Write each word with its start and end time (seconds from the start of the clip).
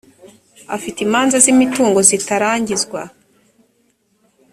afite 0.75 0.97
imanza 1.05 1.35
z’imitungo 1.43 1.99
zitarangizwa 2.09 3.01